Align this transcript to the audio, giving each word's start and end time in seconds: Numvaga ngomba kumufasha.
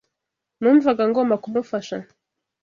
Numvaga 0.61 1.03
ngomba 1.09 1.35
kumufasha. 1.43 1.97